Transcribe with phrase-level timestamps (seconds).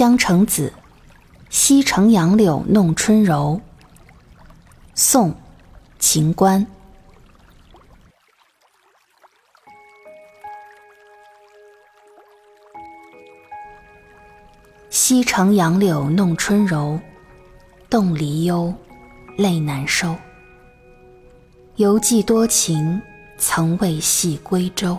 [0.00, 0.72] 江城子，
[1.50, 3.60] 西城杨柳弄春柔。
[4.94, 5.34] 宋，
[5.98, 6.66] 秦观。
[14.88, 16.98] 西城杨柳弄春柔，
[17.90, 18.72] 动离忧，
[19.36, 20.16] 泪难收。
[21.76, 23.02] 犹记多情，
[23.36, 24.96] 曾为系归舟。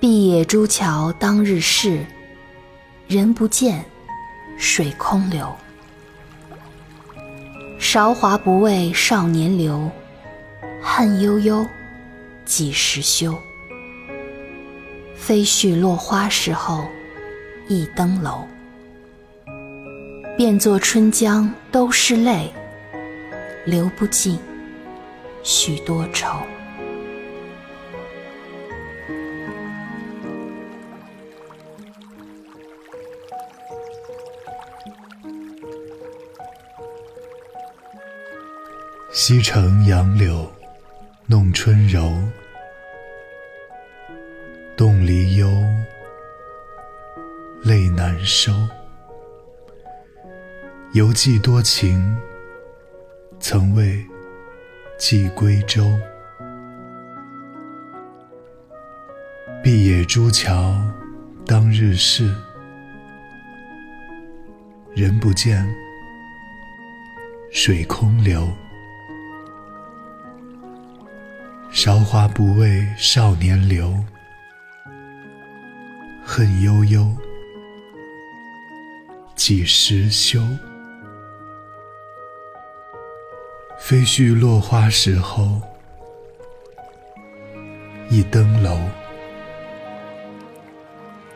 [0.00, 2.06] 碧野朱桥当日事，
[3.08, 3.82] 人不见，
[4.58, 5.50] 水空流。
[7.78, 9.90] 韶华不为少年留，
[10.82, 11.64] 恨悠悠，
[12.44, 13.34] 几时休？
[15.16, 16.86] 飞絮落花时候，
[17.66, 18.46] 一登楼。
[20.36, 22.52] 变作春江都是泪，
[23.64, 24.38] 流不尽，
[25.42, 26.28] 许多愁。
[39.10, 40.46] 西城杨柳
[41.26, 42.14] 弄春柔，
[44.76, 45.48] 动离忧，
[47.62, 48.52] 泪难收。
[50.92, 52.18] 犹记多情，
[53.40, 54.04] 曾为
[54.98, 55.90] 寄归舟。
[59.62, 60.78] 碧野朱桥
[61.46, 62.34] 当日事，
[64.94, 65.66] 人不见，
[67.50, 68.46] 水空流。
[71.80, 73.94] 韶华不为少年留，
[76.24, 77.06] 恨悠悠，
[79.36, 80.42] 几时休？
[83.78, 85.62] 飞絮落花时候，
[88.10, 88.76] 一登楼。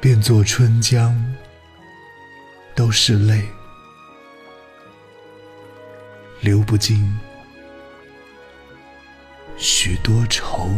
[0.00, 1.14] 便作春江，
[2.74, 3.44] 都是泪，
[6.40, 7.16] 流不尽。
[9.56, 10.70] 许多愁。